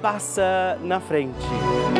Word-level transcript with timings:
passa 0.00 0.78
na 0.82 1.00
frente. 1.00 1.99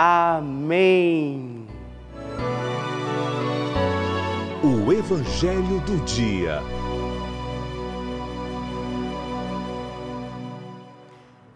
Amém. 0.00 1.66
O 4.62 4.92
Evangelho 4.92 5.80
do 5.80 5.96
Dia. 6.04 6.62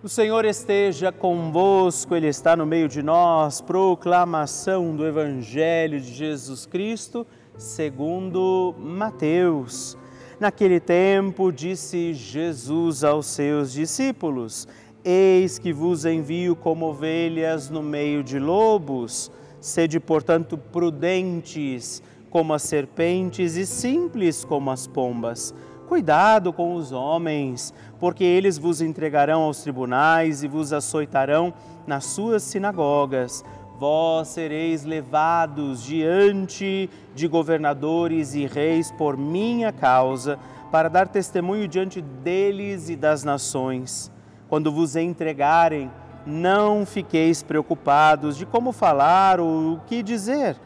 O 0.02 0.08
Senhor 0.08 0.44
esteja 0.44 1.12
convosco, 1.12 2.16
Ele 2.16 2.26
está 2.26 2.56
no 2.56 2.66
meio 2.66 2.88
de 2.88 3.00
nós. 3.00 3.60
Proclamação 3.60 4.96
do 4.96 5.06
Evangelho 5.06 6.00
de 6.00 6.12
Jesus 6.12 6.66
Cristo, 6.66 7.24
segundo 7.56 8.74
Mateus. 8.76 9.96
Naquele 10.40 10.80
tempo, 10.80 11.52
disse 11.52 12.12
Jesus 12.12 13.04
aos 13.04 13.26
seus 13.26 13.72
discípulos: 13.72 14.66
Eis 15.04 15.58
que 15.58 15.72
vos 15.72 16.04
envio 16.04 16.54
como 16.54 16.86
ovelhas 16.86 17.68
no 17.68 17.82
meio 17.82 18.22
de 18.22 18.38
lobos. 18.38 19.32
Sede, 19.60 19.98
portanto, 19.98 20.56
prudentes 20.56 22.00
como 22.30 22.54
as 22.54 22.62
serpentes 22.62 23.56
e 23.56 23.66
simples 23.66 24.44
como 24.44 24.70
as 24.70 24.86
pombas. 24.86 25.52
Cuidado 25.88 26.52
com 26.52 26.74
os 26.76 26.92
homens, 26.92 27.74
porque 27.98 28.22
eles 28.22 28.56
vos 28.56 28.80
entregarão 28.80 29.42
aos 29.42 29.62
tribunais 29.62 30.44
e 30.44 30.48
vos 30.48 30.72
açoitarão 30.72 31.52
nas 31.86 32.06
suas 32.06 32.44
sinagogas. 32.44 33.44
Vós 33.78 34.28
sereis 34.28 34.84
levados 34.84 35.82
diante 35.82 36.88
de 37.12 37.26
governadores 37.26 38.34
e 38.34 38.46
reis 38.46 38.92
por 38.92 39.16
minha 39.16 39.72
causa, 39.72 40.38
para 40.70 40.88
dar 40.88 41.08
testemunho 41.08 41.66
diante 41.66 42.00
deles 42.00 42.88
e 42.88 42.94
das 42.94 43.24
nações. 43.24 44.10
Quando 44.52 44.70
vos 44.70 44.96
entregarem, 44.96 45.90
não 46.26 46.84
fiqueis 46.84 47.42
preocupados 47.42 48.36
de 48.36 48.44
como 48.44 48.70
falar 48.70 49.40
ou 49.40 49.76
o 49.76 49.80
que 49.86 50.02
dizer 50.02 50.58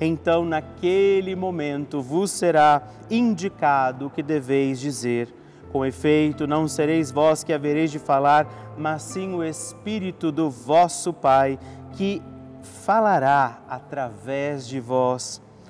então 0.00 0.44
naquele 0.44 1.34
momento 1.34 2.00
vos 2.00 2.30
será 2.30 2.82
indicado 3.10 4.06
o 4.06 4.10
que 4.10 4.22
deveis 4.22 4.78
dizer. 4.80 5.34
Com 5.70 5.86
efeito, 5.86 6.46
não 6.46 6.66
sereis 6.66 7.12
vós 7.12 7.42
que 7.42 7.52
havereis 7.52 7.92
de 7.92 7.98
falar, 7.98 8.46
mas 8.76 9.02
sim 9.02 9.34
o 9.34 9.44
Espírito 9.44 10.32
do 10.32 10.50
vosso 10.50 11.12
Pai, 11.12 11.58
que 11.92 12.20
falará 12.62 13.58
através 13.68 14.66
de 14.66 14.80
vós. 14.80 15.40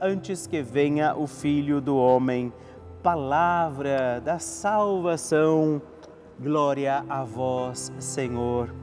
antes 0.00 0.46
que 0.46 0.62
venha 0.62 1.14
o 1.14 1.26
Filho 1.26 1.80
do 1.80 1.96
Homem. 1.96 2.52
Palavra 3.02 4.20
da 4.24 4.38
salvação. 4.38 5.80
Glória 6.38 7.04
a 7.08 7.22
vós, 7.22 7.92
Senhor. 7.98 8.74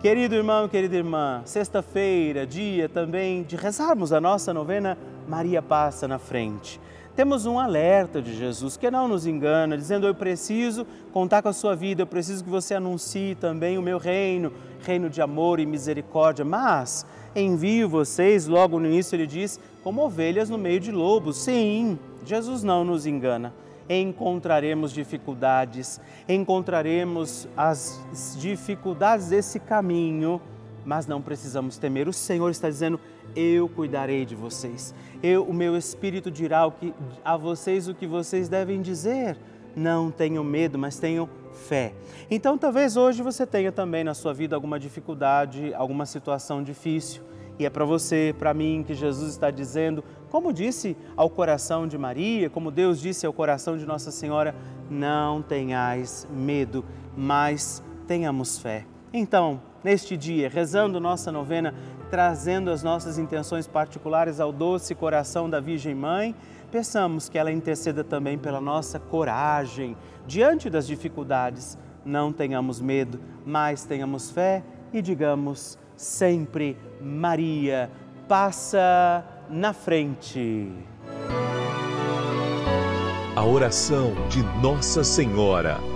Querido 0.00 0.34
irmão, 0.34 0.68
querida 0.68 0.96
irmã, 0.96 1.42
sexta-feira, 1.44 2.46
dia 2.46 2.88
também 2.88 3.42
de 3.42 3.56
rezarmos 3.56 4.12
a 4.12 4.20
nossa 4.20 4.52
novena 4.52 4.98
Maria 5.26 5.62
Passa 5.62 6.06
na 6.06 6.18
Frente 6.18 6.80
temos 7.16 7.46
um 7.46 7.58
alerta 7.58 8.20
de 8.20 8.36
Jesus 8.36 8.76
que 8.76 8.90
não 8.90 9.08
nos 9.08 9.26
engana, 9.26 9.76
dizendo: 9.76 10.06
Eu 10.06 10.14
preciso 10.14 10.86
contar 11.12 11.42
com 11.42 11.48
a 11.48 11.52
sua 11.52 11.74
vida, 11.74 12.02
eu 12.02 12.06
preciso 12.06 12.44
que 12.44 12.50
você 12.50 12.74
anuncie 12.74 13.34
também 13.34 13.78
o 13.78 13.82
meu 13.82 13.96
reino, 13.96 14.52
reino 14.82 15.08
de 15.08 15.22
amor 15.22 15.58
e 15.58 15.64
misericórdia. 15.64 16.44
Mas 16.44 17.06
envio 17.34 17.88
vocês, 17.88 18.46
logo 18.46 18.78
no 18.78 18.86
início 18.86 19.16
ele 19.16 19.26
diz, 19.26 19.58
como 19.82 20.04
ovelhas 20.04 20.50
no 20.50 20.58
meio 20.58 20.78
de 20.78 20.92
lobos. 20.92 21.38
Sim, 21.38 21.98
Jesus 22.24 22.62
não 22.62 22.84
nos 22.84 23.06
engana. 23.06 23.52
Encontraremos 23.88 24.92
dificuldades, 24.92 26.00
encontraremos 26.28 27.48
as 27.56 27.98
dificuldades 28.38 29.28
desse 29.28 29.58
caminho, 29.58 30.40
mas 30.86 31.06
não 31.06 31.20
precisamos 31.20 31.76
temer. 31.76 32.08
O 32.08 32.12
Senhor 32.12 32.48
está 32.48 32.70
dizendo: 32.70 33.00
eu 33.34 33.68
cuidarei 33.68 34.24
de 34.24 34.36
vocês. 34.36 34.94
Eu, 35.22 35.42
o 35.42 35.52
meu 35.52 35.76
espírito 35.76 36.30
dirá 36.30 36.70
que, 36.70 36.94
a 37.24 37.36
vocês 37.36 37.88
o 37.88 37.94
que 37.94 38.06
vocês 38.06 38.48
devem 38.48 38.80
dizer. 38.80 39.36
Não 39.74 40.10
tenham 40.10 40.42
medo, 40.42 40.78
mas 40.78 40.98
tenham 40.98 41.28
fé. 41.52 41.92
Então, 42.30 42.56
talvez 42.56 42.96
hoje 42.96 43.22
você 43.22 43.44
tenha 43.44 43.70
também 43.70 44.04
na 44.04 44.14
sua 44.14 44.32
vida 44.32 44.54
alguma 44.54 44.78
dificuldade, 44.78 45.74
alguma 45.74 46.06
situação 46.06 46.62
difícil. 46.62 47.22
E 47.58 47.66
é 47.66 47.70
para 47.70 47.84
você, 47.84 48.34
para 48.38 48.54
mim, 48.54 48.84
que 48.86 48.94
Jesus 48.94 49.30
está 49.30 49.50
dizendo, 49.50 50.04
como 50.30 50.52
disse 50.52 50.96
ao 51.16 51.28
coração 51.28 51.86
de 51.86 51.98
Maria, 51.98 52.48
como 52.48 52.70
Deus 52.70 53.00
disse 53.00 53.26
ao 53.26 53.32
coração 53.32 53.76
de 53.76 53.84
Nossa 53.84 54.10
Senhora: 54.10 54.54
não 54.88 55.42
tenhais 55.42 56.26
medo, 56.30 56.84
mas 57.16 57.82
tenhamos 58.06 58.58
fé. 58.58 58.86
Então, 59.12 59.60
neste 59.86 60.16
dia, 60.16 60.50
rezando 60.52 60.98
nossa 60.98 61.30
novena, 61.30 61.72
trazendo 62.10 62.72
as 62.72 62.82
nossas 62.82 63.18
intenções 63.18 63.68
particulares 63.68 64.40
ao 64.40 64.50
doce 64.50 64.96
coração 64.96 65.48
da 65.48 65.60
Virgem 65.60 65.94
Mãe, 65.94 66.34
peçamos 66.72 67.28
que 67.28 67.38
ela 67.38 67.52
interceda 67.52 68.02
também 68.02 68.36
pela 68.36 68.60
nossa 68.60 68.98
coragem 68.98 69.96
diante 70.26 70.68
das 70.68 70.88
dificuldades. 70.88 71.78
Não 72.04 72.32
tenhamos 72.32 72.80
medo, 72.80 73.20
mas 73.44 73.84
tenhamos 73.84 74.28
fé 74.28 74.64
e 74.92 75.00
digamos 75.00 75.78
sempre: 75.96 76.76
Maria, 77.00 77.88
passa 78.26 79.24
na 79.48 79.72
frente. 79.72 80.68
A 83.36 83.44
oração 83.44 84.12
de 84.28 84.42
Nossa 84.60 85.04
Senhora. 85.04 85.95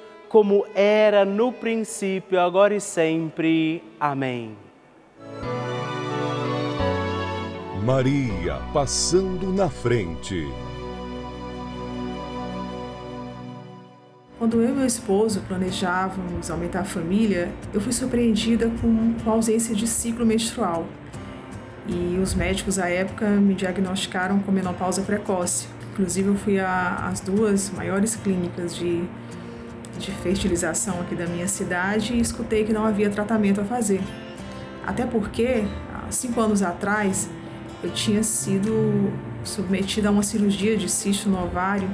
como 0.31 0.65
era 0.73 1.25
no 1.25 1.51
princípio, 1.51 2.39
agora 2.39 2.73
e 2.73 2.79
sempre. 2.79 3.83
Amém. 3.99 4.55
Maria 7.83 8.61
passando 8.71 9.51
na 9.51 9.69
frente. 9.69 10.47
Quando 14.39 14.61
eu 14.61 14.69
e 14.69 14.71
meu 14.71 14.85
esposo 14.85 15.41
planejávamos 15.41 16.49
aumentar 16.49 16.79
a 16.79 16.85
família, 16.85 17.51
eu 17.73 17.81
fui 17.81 17.91
surpreendida 17.91 18.71
com, 18.81 19.13
com 19.21 19.29
a 19.29 19.33
ausência 19.33 19.75
de 19.75 19.85
ciclo 19.85 20.25
menstrual. 20.25 20.85
E 21.85 22.17
os 22.23 22.33
médicos 22.33 22.79
à 22.79 22.87
época 22.87 23.27
me 23.27 23.53
diagnosticaram 23.53 24.39
com 24.39 24.49
menopausa 24.49 25.01
precoce. 25.01 25.67
Inclusive, 25.91 26.29
eu 26.29 26.35
fui 26.35 26.57
às 26.57 27.19
duas 27.19 27.69
maiores 27.71 28.15
clínicas 28.15 28.73
de, 28.73 29.03
de 30.01 30.11
fertilização 30.11 30.99
aqui 31.01 31.15
da 31.15 31.25
minha 31.25 31.47
cidade 31.47 32.13
e 32.13 32.19
escutei 32.19 32.63
que 32.63 32.73
não 32.73 32.85
havia 32.85 33.09
tratamento 33.09 33.61
a 33.61 33.63
fazer. 33.63 34.01
Até 34.85 35.05
porque, 35.05 35.63
há 35.93 36.11
cinco 36.11 36.41
anos 36.41 36.61
atrás, 36.61 37.29
eu 37.83 37.91
tinha 37.91 38.23
sido 38.23 39.11
submetida 39.43 40.09
a 40.09 40.11
uma 40.11 40.23
cirurgia 40.23 40.77
de 40.77 40.89
cisto 40.89 41.29
no 41.29 41.43
ovário 41.43 41.89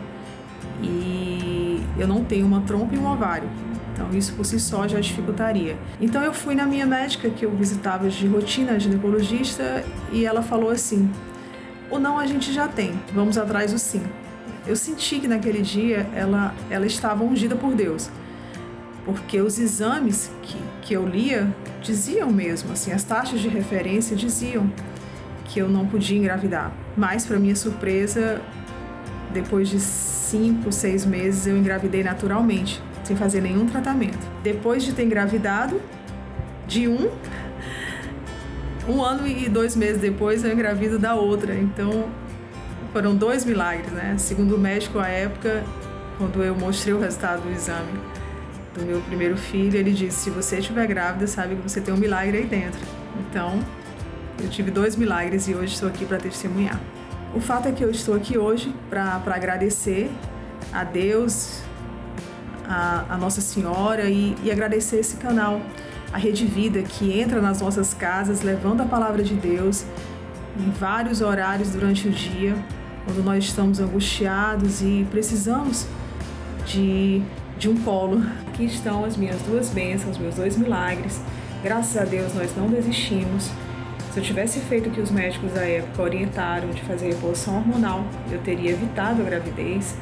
e 0.82 1.82
eu 1.98 2.08
não 2.08 2.24
tenho 2.24 2.46
uma 2.46 2.62
trompa 2.62 2.96
e 2.96 2.98
um 2.98 3.12
ovário. 3.12 3.50
Então 3.94 4.10
isso 4.12 4.34
por 4.34 4.46
si 4.46 4.60
só 4.60 4.88
já 4.88 5.00
dificultaria. 5.00 5.76
Então 6.00 6.22
eu 6.22 6.34
fui 6.34 6.54
na 6.54 6.66
minha 6.66 6.86
médica 6.86 7.30
que 7.30 7.46
eu 7.46 7.52
visitava 7.52 8.08
de 8.10 8.28
rotina, 8.28 8.80
ginecologista, 8.80 9.84
e 10.12 10.26
ela 10.26 10.44
falou 10.44 10.70
assim: 10.70 11.10
"O 11.90 11.98
não 11.98 12.20
a 12.20 12.28
gente 12.28 12.54
já 12.54 12.68
tem, 12.68 12.94
vamos 13.14 13.38
atrás 13.38 13.72
do 13.72 13.80
sim". 13.80 14.04
Eu 14.68 14.76
senti 14.76 15.20
que 15.20 15.28
naquele 15.28 15.62
dia 15.62 16.08
ela 16.14 16.54
ela 16.70 16.86
estava 16.86 17.24
ungida 17.24 17.56
por 17.56 17.74
Deus. 17.74 18.10
Porque 19.06 19.40
os 19.40 19.58
exames 19.58 20.30
que, 20.42 20.58
que 20.82 20.94
eu 20.94 21.08
lia 21.08 21.48
diziam 21.82 22.30
mesmo, 22.30 22.74
assim, 22.74 22.92
as 22.92 23.04
taxas 23.04 23.40
de 23.40 23.48
referência 23.48 24.18
diziam 24.18 24.70
que 25.46 25.60
eu 25.60 25.70
não 25.70 25.86
podia 25.88 26.18
engravidar. 26.18 26.74
Mas, 26.98 27.26
para 27.26 27.40
minha 27.40 27.56
surpresa, 27.56 28.42
depois 29.34 29.70
de 29.70 29.80
cinco, 29.80 30.74
seis 30.74 31.06
meses, 31.06 31.48
eu 31.48 31.58
engravidei 31.58 32.04
naturalmente, 32.04 32.84
sem 33.04 33.16
fazer 33.16 33.40
nenhum 33.40 33.66
tratamento. 33.66 34.20
Depois 34.44 34.84
de 34.84 34.92
ter 34.92 35.04
engravidado, 35.04 35.82
de 36.68 36.90
um, 36.90 37.10
um 38.90 39.02
ano 39.02 39.26
e 39.26 39.48
dois 39.48 39.74
meses 39.74 40.02
depois, 40.02 40.44
eu 40.44 40.52
engravido 40.52 41.00
da 41.00 41.16
outra. 41.16 41.56
Então, 41.56 42.10
foram 42.92 43.16
dois 43.16 43.46
milagres, 43.46 43.92
né? 43.92 44.16
Segundo 44.18 44.56
o 44.56 44.58
médico 44.58 45.00
à 45.00 45.08
época, 45.08 45.64
quando 46.18 46.44
eu 46.44 46.56
mostrei 46.56 46.94
o 46.94 47.00
resultado 47.00 47.42
do 47.42 47.52
exame 47.52 48.00
do 48.74 48.86
meu 48.86 49.02
primeiro 49.02 49.38
filho, 49.38 49.78
ele 49.78 49.92
disse: 49.92 50.26
se 50.26 50.30
você 50.30 50.58
estiver 50.58 50.86
grávida, 50.88 51.28
sabe 51.28 51.56
que 51.56 51.62
você 51.62 51.82
tem 51.82 51.94
um 51.94 51.98
milagre 51.98 52.38
aí 52.38 52.46
dentro. 52.46 52.80
Então, 53.20 53.60
eu 54.42 54.50
tive 54.50 54.72
dois 54.72 54.96
milagres 54.96 55.48
e 55.48 55.56
hoje 55.56 55.74
estou 55.74 55.90
aqui 55.90 56.06
para 56.06 56.18
testemunhar. 56.18 56.80
O 57.36 57.40
fato 57.40 57.68
é 57.68 57.72
que 57.72 57.84
eu 57.84 57.92
estou 57.92 58.16
aqui 58.16 58.38
hoje 58.38 58.74
para 58.90 59.22
agradecer 59.28 60.10
a 60.72 60.84
Deus, 60.84 61.62
a, 62.68 63.06
a 63.10 63.18
Nossa 63.18 63.42
Senhora 63.42 64.06
e, 64.06 64.36
e 64.44 64.52
agradecer 64.52 64.98
esse 64.98 65.18
canal, 65.18 65.62
a 66.14 66.18
Rede 66.18 66.46
Vida, 66.46 66.82
que 66.82 67.20
entra 67.20 67.42
nas 67.42 67.62
nossas 67.62 67.94
casas 67.94 68.42
levando 68.42 68.82
a 68.82 68.86
palavra 68.86 69.24
de 69.24 69.34
Deus 69.34 69.86
em 70.60 70.72
vários 70.72 71.22
horários 71.22 71.70
durante 71.70 72.08
o 72.08 72.12
dia, 72.12 72.56
quando 73.08 73.24
nós 73.24 73.46
estamos 73.46 73.80
angustiados 73.80 74.82
e 74.82 75.08
precisamos 75.10 75.88
de, 76.66 77.22
de 77.58 77.70
um 77.70 77.78
colo. 77.78 78.22
Aqui 78.48 78.66
estão 78.66 79.06
as 79.06 79.16
minhas 79.16 79.42
duas 79.44 79.70
bênçãos, 79.70 80.18
meus 80.18 80.36
dois 80.36 80.58
milagres. 80.58 81.22
Graças 81.64 81.96
a 81.96 82.04
Deus 82.04 82.36
nós 82.36 82.54
não 82.58 82.68
desistimos. 82.68 83.50
Se 84.12 84.20
eu 84.20 84.24
tivesse 84.24 84.60
feito 84.60 84.90
o 84.90 84.92
que 84.92 85.00
os 85.00 85.10
médicos 85.10 85.54
da 85.54 85.62
época 85.62 86.02
orientaram 86.02 86.70
de 86.72 86.82
fazer 86.82 87.08
reposição 87.08 87.56
hormonal, 87.56 88.04
eu 88.30 88.40
teria 88.40 88.72
evitado 88.72 89.22
a 89.22 89.26
gravidez. 89.26 89.96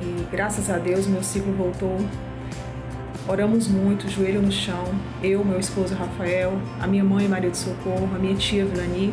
E 0.00 0.26
graças 0.30 0.70
a 0.70 0.78
Deus 0.78 1.06
meu 1.06 1.22
ciclo 1.22 1.52
voltou. 1.52 1.98
Oramos 3.28 3.68
muito, 3.68 4.08
joelho 4.08 4.40
no 4.40 4.52
chão. 4.52 4.84
Eu, 5.22 5.44
meu 5.44 5.60
esposo 5.60 5.94
Rafael, 5.94 6.58
a 6.80 6.86
minha 6.86 7.04
mãe 7.04 7.28
Maria 7.28 7.50
de 7.50 7.58
Socorro, 7.58 8.08
a 8.14 8.18
minha 8.18 8.34
tia 8.34 8.64
Vilani. 8.64 9.12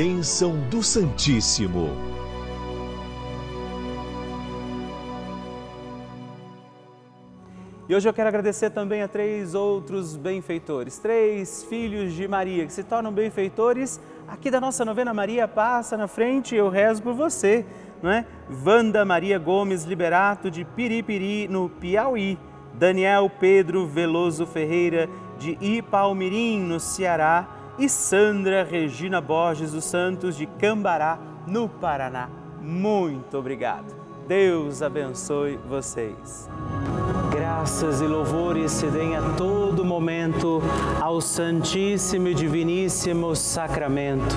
Bênção 0.00 0.54
do 0.70 0.80
Santíssimo. 0.80 1.88
E 7.88 7.96
hoje 7.96 8.08
eu 8.08 8.14
quero 8.14 8.28
agradecer 8.28 8.70
também 8.70 9.02
a 9.02 9.08
três 9.08 9.56
outros 9.56 10.16
benfeitores, 10.16 10.98
três 10.98 11.64
filhos 11.64 12.12
de 12.12 12.28
Maria 12.28 12.64
que 12.64 12.72
se 12.72 12.84
tornam 12.84 13.10
benfeitores 13.10 14.00
aqui 14.28 14.52
da 14.52 14.60
nossa 14.60 14.84
novena 14.84 15.12
Maria 15.12 15.48
passa 15.48 15.96
na 15.96 16.06
frente, 16.06 16.54
eu 16.54 16.68
rezo 16.68 17.02
por 17.02 17.14
você, 17.14 17.66
não 18.00 18.12
é? 18.12 18.24
Wanda 18.64 19.04
Maria 19.04 19.36
Gomes 19.36 19.82
Liberato 19.82 20.48
de 20.48 20.64
Piripiri, 20.64 21.48
no 21.48 21.68
Piauí. 21.68 22.38
Daniel 22.72 23.28
Pedro 23.28 23.84
Veloso 23.84 24.46
Ferreira 24.46 25.08
de 25.40 25.58
Ipalmirim, 25.60 26.60
no 26.60 26.78
Ceará. 26.78 27.57
E 27.78 27.88
Sandra 27.88 28.64
Regina 28.64 29.20
Borges 29.20 29.70
dos 29.70 29.84
Santos 29.84 30.36
de 30.36 30.46
Cambará, 30.46 31.16
no 31.46 31.68
Paraná. 31.68 32.28
Muito 32.60 33.38
obrigado. 33.38 33.94
Deus 34.26 34.82
abençoe 34.82 35.56
vocês. 35.68 36.50
Graças 37.30 38.00
e 38.00 38.04
louvores 38.04 38.72
se 38.72 38.88
deem 38.88 39.16
a 39.16 39.22
todo 39.36 39.84
momento 39.84 40.60
ao 41.00 41.20
Santíssimo 41.20 42.26
e 42.28 42.34
Diviníssimo 42.34 43.36
Sacramento. 43.36 44.36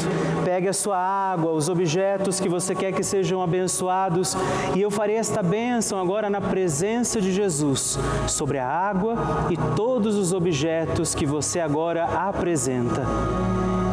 pegue 0.43 0.67
a 0.67 0.73
sua 0.73 0.97
água, 0.97 1.51
os 1.51 1.69
objetos 1.69 2.39
que 2.39 2.49
você 2.49 2.75
quer 2.75 2.91
que 2.91 3.03
sejam 3.03 3.41
abençoados, 3.41 4.35
e 4.75 4.81
eu 4.81 4.91
farei 4.91 5.15
esta 5.15 5.41
bênção 5.41 5.99
agora 5.99 6.29
na 6.29 6.41
presença 6.41 7.21
de 7.21 7.31
Jesus 7.31 7.97
sobre 8.27 8.57
a 8.57 8.67
água 8.67 9.15
e 9.49 9.57
todos 9.75 10.15
os 10.15 10.33
objetos 10.33 11.15
que 11.15 11.25
você 11.25 11.59
agora 11.59 12.05
apresenta. 12.05 13.05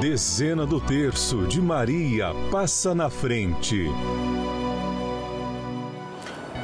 Dezena 0.00 0.64
do 0.64 0.80
terço 0.80 1.38
de 1.48 1.60
Maria 1.60 2.28
passa 2.52 2.94
na 2.94 3.10
frente. 3.10 3.86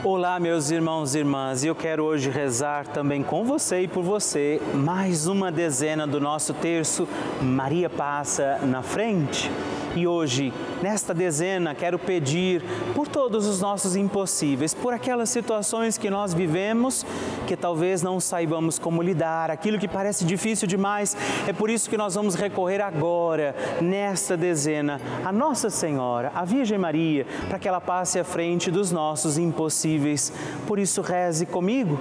Olá, 0.04 0.38
meus 0.38 0.70
irmãos 0.70 1.16
e 1.16 1.18
irmãs, 1.18 1.64
eu 1.64 1.74
quero 1.74 2.04
hoje 2.04 2.30
rezar 2.30 2.86
também 2.86 3.24
com 3.24 3.44
você 3.44 3.80
e 3.80 3.88
por 3.88 4.04
você 4.04 4.62
mais 4.72 5.26
uma 5.26 5.50
dezena 5.50 6.06
do 6.06 6.20
nosso 6.20 6.54
terço 6.54 7.08
Maria 7.42 7.90
passa 7.90 8.60
na 8.62 8.82
frente. 8.82 9.50
E 9.96 10.07
hoje, 10.07 10.52
nesta 10.83 11.14
dezena, 11.14 11.74
quero 11.74 11.98
pedir 11.98 12.62
por 12.94 13.07
todos 13.07 13.46
os 13.46 13.61
nossos 13.61 13.94
impossíveis, 13.94 14.74
por 14.74 14.92
aquelas 14.92 15.30
situações 15.30 15.96
que 15.96 16.11
nós 16.11 16.35
vivemos 16.35 17.07
que 17.46 17.57
talvez 17.57 18.02
não 18.02 18.18
saibamos 18.18 18.78
como 18.78 19.02
lidar, 19.02 19.50
aquilo 19.50 19.78
que 19.78 19.87
parece 19.87 20.24
difícil 20.24 20.66
demais. 20.66 21.16
É 21.46 21.52
por 21.52 21.70
isso 21.70 21.88
que 21.88 21.96
nós 21.96 22.14
vamos 22.14 22.35
recorrer 22.35 22.80
agora, 22.80 23.54
nesta 23.80 24.37
dezena, 24.37 25.00
a 25.24 25.30
Nossa 25.30 25.70
Senhora, 25.70 26.33
a 26.35 26.44
Virgem 26.44 26.78
Maria, 26.78 27.26
para 27.48 27.59
que 27.59 27.68
ela 27.68 27.80
passe 27.80 28.18
à 28.18 28.24
frente 28.24 28.70
dos 28.70 28.90
nossos 28.90 29.38
impossíveis. 29.38 30.33
Por 30.66 30.78
isso, 30.78 31.02
reze 31.02 31.46
comigo. 31.46 32.00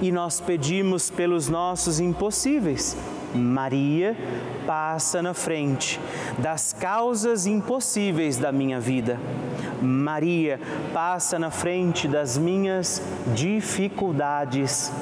E 0.00 0.10
nós 0.10 0.40
pedimos 0.40 1.10
pelos 1.10 1.48
nossos 1.48 2.00
impossíveis. 2.00 2.96
Maria 3.34 4.16
passa 4.66 5.22
na 5.22 5.34
frente 5.34 6.00
das 6.38 6.72
causas 6.72 7.46
impossíveis 7.46 8.36
da 8.38 8.50
minha 8.50 8.80
vida. 8.80 9.18
Maria 9.80 10.60
passa 10.92 11.38
na 11.38 11.50
frente 11.50 12.08
das 12.08 12.36
minhas 12.36 13.02
dificuldades. 13.34 14.92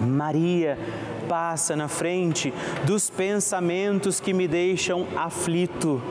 Maria 0.00 0.78
passa 1.28 1.74
na 1.74 1.88
frente 1.88 2.52
dos 2.84 3.08
pensamentos 3.08 4.20
que 4.20 4.32
me 4.32 4.46
deixam 4.46 5.06
aflito. 5.16 6.02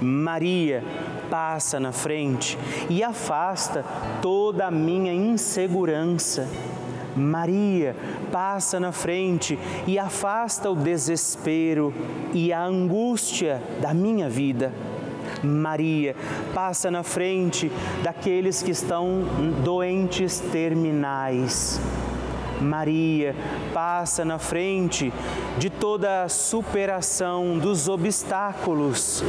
Maria 0.00 0.84
passa 1.30 1.80
na 1.80 1.90
frente 1.90 2.58
e 2.88 3.02
afasta 3.02 3.84
toda 4.22 4.66
a 4.66 4.70
minha 4.70 5.12
insegurança. 5.12 6.48
Maria 7.16 7.96
passa 8.30 8.78
na 8.78 8.92
frente 8.92 9.58
e 9.86 9.98
afasta 9.98 10.70
o 10.70 10.76
desespero 10.76 11.92
e 12.32 12.52
a 12.52 12.62
angústia 12.62 13.62
da 13.80 13.94
minha 13.94 14.28
vida. 14.28 14.72
Maria 15.42 16.14
passa 16.54 16.90
na 16.90 17.02
frente 17.02 17.70
daqueles 18.02 18.62
que 18.62 18.70
estão 18.70 19.22
doentes 19.64 20.40
terminais. 20.40 21.80
Maria 22.60 23.34
passa 23.74 24.24
na 24.24 24.38
frente 24.38 25.12
de 25.58 25.68
toda 25.68 26.24
a 26.24 26.28
superação 26.28 27.58
dos 27.58 27.88
obstáculos. 27.88 29.22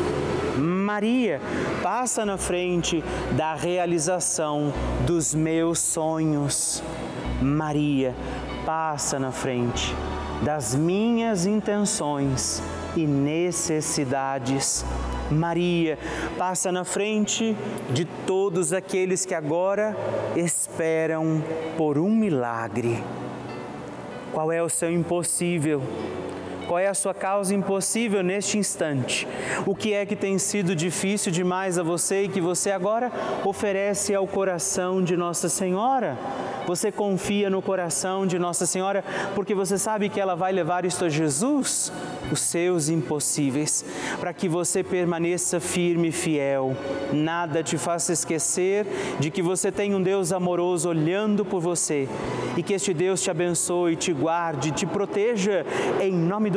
Maria 0.58 1.42
passa 1.84 2.26
na 2.26 2.38
frente 2.38 3.04
da 3.36 3.54
realização 3.54 4.74
dos 5.06 5.36
meus 5.36 5.80
sonhos. 5.80 6.82
Maria 7.42 8.16
passa 8.66 9.20
na 9.20 9.32
frente 9.32 9.96
das 10.42 10.76
minhas 10.76 11.46
intenções 11.46 12.62
e 12.96 13.06
necessidades. 13.06 14.86
Maria 15.30 15.98
passa 16.38 16.72
na 16.72 16.84
frente 16.84 17.56
de 17.90 18.06
todos 18.26 18.72
aqueles 18.74 19.26
que 19.26 19.34
agora 19.34 19.96
esperam 20.36 21.44
por 21.76 21.98
um 21.98 22.10
milagre. 22.10 23.04
Qual 24.32 24.52
é 24.52 24.62
o 24.62 24.70
seu 24.70 24.92
impossível? 24.92 25.82
Qual 26.68 26.78
é 26.78 26.88
a 26.88 26.94
sua 26.94 27.14
causa 27.14 27.56
impossível 27.56 28.22
neste 28.22 28.58
instante? 28.58 29.26
O 29.66 29.74
que 29.74 29.94
é 29.94 30.06
que 30.06 30.18
tem 30.18 30.38
sido 30.38 30.76
difícil 30.76 31.32
demais 31.32 31.80
a 31.80 31.84
você 31.84 32.24
e 32.24 32.28
que 32.28 32.42
você 32.42 32.72
agora 32.72 33.10
oferece 33.46 34.14
ao 34.14 34.28
coração 34.28 35.02
de 35.02 35.16
Nossa 35.16 35.48
Senhora? 35.48 36.18
Você 36.68 36.92
confia 36.92 37.50
no 37.50 37.62
coração 37.62 38.28
de 38.28 38.38
Nossa 38.38 38.66
Senhora 38.66 39.02
porque 39.34 39.56
você 39.56 39.78
sabe 39.78 40.10
que 40.10 40.20
ela 40.20 40.36
vai 40.36 40.52
levar 40.52 40.84
isto 40.84 41.06
a 41.06 41.10
Jesus, 41.10 41.94
os 42.30 42.42
seus 42.42 42.90
impossíveis, 42.90 43.86
para 44.20 44.34
que 44.34 44.50
você 44.50 44.84
permaneça 44.84 45.62
firme 45.62 46.10
e 46.10 46.12
fiel. 46.12 46.76
Nada 47.14 47.64
te 47.64 47.78
faça 47.78 48.12
esquecer 48.12 48.86
de 49.18 49.32
que 49.32 49.42
você 49.42 49.72
tem 49.72 49.96
um 49.96 50.02
Deus 50.04 50.34
amoroso 50.34 50.90
olhando 50.90 51.46
por 51.46 51.62
você 51.62 52.10
e 52.58 52.62
que 52.62 52.74
este 52.74 52.94
Deus 52.94 53.22
te 53.22 53.32
abençoe, 53.32 53.96
te 53.96 54.12
guarde, 54.12 54.72
te 54.72 54.86
proteja 54.86 55.66
em 56.02 56.12
nome 56.12 56.50
do 56.50 56.57